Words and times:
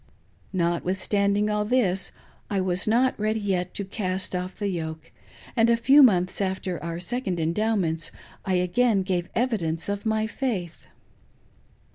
"Notwithstanding 0.65 1.51
all 1.51 1.63
this, 1.63 2.11
I 2.49 2.59
was 2.59 2.87
not 2.87 3.13
ready 3.19 3.39
yet 3.39 3.75
to 3.75 3.85
cast 3.85 4.35
off 4.35 4.55
the 4.57 4.65
5i8 4.65 4.69
"GOD 4.73 4.73
bLess 4.73 4.73
you 4.73 4.81
for 4.81 4.87
that." 4.89 4.89
yoke, 4.89 5.11
and 5.55 5.69
a 5.69 5.77
few 5.77 6.01
months 6.01 6.41
after 6.41 6.83
our 6.83 6.99
Second 6.99 7.39
Endowments 7.39 8.11
I 8.43 8.55
again 8.55 9.03
gave 9.03 9.29
evidence 9.35 9.89
of 9.89 10.07
my 10.07 10.25
faith. 10.25 10.87